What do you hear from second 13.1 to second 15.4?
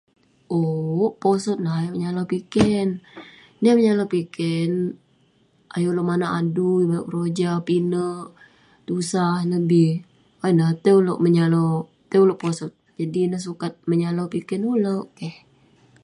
ineh sukat menyalau piken ulouk..keh